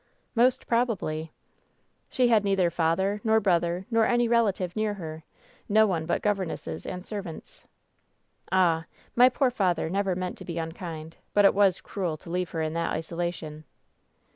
''"Most 0.35 0.65
probably." 0.65 1.31
"She 2.09 2.29
had 2.29 2.43
neither 2.43 2.71
father, 2.71 3.21
nor 3.23 3.39
brother, 3.39 3.85
nor 3.91 4.03
any 4.07 4.27
relative 4.27 4.75
near 4.75 4.95
her; 4.95 5.23
no 5.69 5.85
one 5.85 6.07
but 6.07 6.23
governesses 6.23 6.87
and 6.87 7.05
servants." 7.05 7.65
"Ah! 8.51 8.85
my 9.15 9.29
poor 9.29 9.51
father 9.51 9.91
never 9.91 10.15
meant 10.15 10.39
to 10.39 10.43
be 10.45 10.57
unkind, 10.57 11.17
but 11.35 11.45
it 11.45 11.53
was 11.53 11.81
cruel 11.81 12.17
to 12.17 12.31
leave 12.31 12.49
her 12.49 12.63
in 12.63 12.73
that 12.73 12.93
isolation." 12.93 13.63